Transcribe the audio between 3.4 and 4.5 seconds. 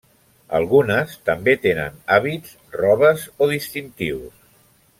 o distintius.